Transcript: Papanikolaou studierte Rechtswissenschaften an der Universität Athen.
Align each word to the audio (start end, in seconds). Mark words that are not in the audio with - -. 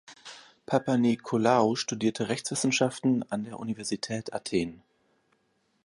Papanikolaou 0.65 1.75
studierte 1.75 2.27
Rechtswissenschaften 2.27 3.21
an 3.31 3.43
der 3.43 3.59
Universität 3.59 4.33
Athen. 4.33 4.81